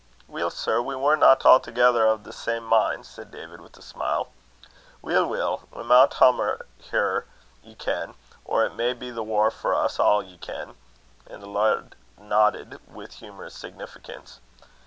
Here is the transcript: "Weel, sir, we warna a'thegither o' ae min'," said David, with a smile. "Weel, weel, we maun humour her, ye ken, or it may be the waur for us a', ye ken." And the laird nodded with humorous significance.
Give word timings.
"Weel, 0.27 0.49
sir, 0.49 0.81
we 0.81 0.95
warna 0.95 1.27
a'thegither 1.39 2.07
o' 2.07 2.15
ae 2.51 2.59
min'," 2.59 3.03
said 3.03 3.29
David, 3.29 3.61
with 3.61 3.77
a 3.77 3.83
smile. 3.83 4.29
"Weel, 5.03 5.27
weel, 5.27 5.67
we 5.71 5.83
maun 5.83 6.09
humour 6.17 6.65
her, 6.89 7.27
ye 7.61 7.75
ken, 7.75 8.15
or 8.43 8.65
it 8.65 8.73
may 8.73 8.93
be 8.93 9.11
the 9.11 9.21
waur 9.21 9.51
for 9.51 9.75
us 9.75 9.99
a', 9.99 10.23
ye 10.25 10.39
ken." 10.39 10.75
And 11.27 11.43
the 11.43 11.47
laird 11.47 11.95
nodded 12.17 12.79
with 12.87 13.13
humorous 13.19 13.53
significance. 13.53 14.39